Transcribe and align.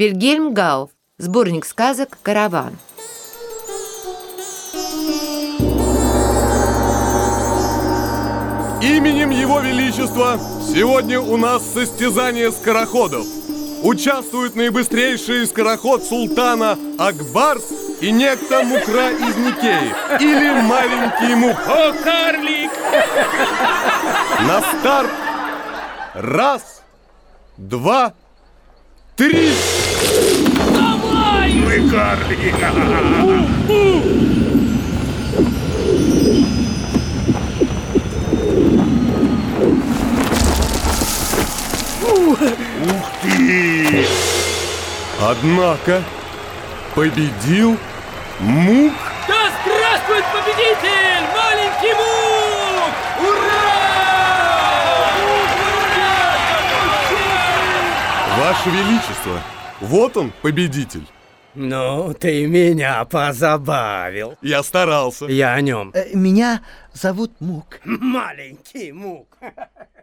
Вильгельм 0.00 0.54
Гауф. 0.54 0.88
Сборник 1.18 1.66
сказок 1.66 2.16
«Караван». 2.22 2.78
Именем 8.80 9.28
Его 9.28 9.60
Величества 9.60 10.40
сегодня 10.66 11.20
у 11.20 11.36
нас 11.36 11.62
состязание 11.74 12.50
скороходов. 12.50 13.26
Участвуют 13.82 14.56
наибыстрейший 14.56 15.46
скороход 15.46 16.02
султана 16.02 16.78
Акбарс 16.98 17.70
и 18.00 18.10
некто 18.10 18.62
Мукра 18.62 19.10
из 19.10 19.36
Никеи 19.36 19.92
или 20.18 20.62
маленький 20.62 21.34
Мук. 21.34 21.58
О, 21.68 21.92
карлик! 22.02 22.70
На 24.48 24.62
старт! 24.62 25.10
Раз, 26.14 26.82
два, 27.58 28.14
три! 29.14 29.52
Давай! 30.74 31.52
Вы 31.60 31.90
карлик! 31.90 32.54
Ух 42.02 42.38
ты! 43.22 44.06
Однако 45.20 46.02
победил 46.94 47.76
Мук. 48.40 48.92
Да 49.28 49.34
здравствует 49.62 50.24
победитель! 50.32 51.24
Маленький 51.36 51.94
Мук! 51.94 52.94
Ура! 53.20 53.60
Ваше 58.38 58.70
Величество, 58.70 59.42
вот 59.80 60.16
он, 60.16 60.32
победитель. 60.42 61.06
Ну, 61.54 62.14
ты 62.14 62.46
меня 62.46 63.04
позабавил. 63.04 64.36
Я 64.40 64.62
старался. 64.62 65.26
Я 65.26 65.54
о 65.54 65.60
нем. 65.60 65.90
Э, 65.94 66.14
Меня 66.14 66.62
зовут 66.92 67.32
Мук. 67.40 67.80
Маленький 67.84 68.92
мук. 68.92 69.36